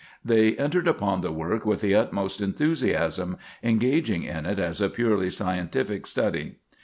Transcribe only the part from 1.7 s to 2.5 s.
the utmost